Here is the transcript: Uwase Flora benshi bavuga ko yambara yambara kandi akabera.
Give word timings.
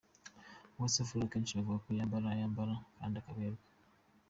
Uwase 0.75 0.99
Flora 1.09 1.31
benshi 1.33 1.57
bavuga 1.57 1.81
ko 1.83 1.89
yambara 1.99 2.39
yambara 2.41 2.73
kandi 2.97 3.15
akabera. 3.17 3.57